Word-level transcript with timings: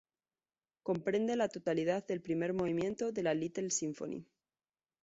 Comprende 0.81 1.35
la 1.35 1.47
totalidad 1.47 2.03
del 2.07 2.23
primer 2.23 2.53
movimiento 2.55 3.11
de 3.11 3.21
la 3.21 3.35
"Little 3.35 3.69
Symphony". 3.69 4.25